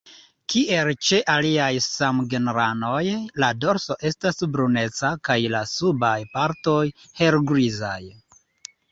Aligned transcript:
Kiel 0.51 0.87
ĉe 1.07 1.17
aliaj 1.31 1.65
samgenranoj 1.87 3.01
la 3.43 3.49
dorso 3.65 3.97
estas 4.09 4.41
bruneca 4.55 5.11
kaj 5.29 5.35
la 5.57 5.59
subaj 5.73 6.15
partoj 6.39 6.79
helgrizaj. 7.21 8.01